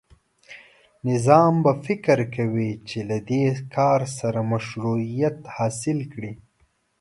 نظام 1.07 1.53
به 1.63 1.71
فکر 1.85 2.17
کوي 2.35 2.71
چې 2.87 2.97
له 3.09 3.17
دې 3.29 3.43
کار 3.75 4.01
سره 4.17 4.39
مشروعیت 4.53 5.37
حاصل 5.55 5.97
کړي. 6.13 6.33